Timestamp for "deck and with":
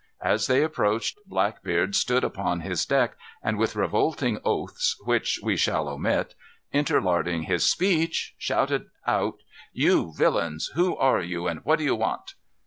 2.87-3.75